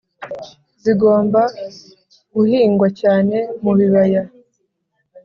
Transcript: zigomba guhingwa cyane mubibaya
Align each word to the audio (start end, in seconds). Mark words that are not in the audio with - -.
zigomba 0.83 1.41
guhingwa 2.33 2.87
cyane 3.01 3.37
mubibaya 3.63 4.21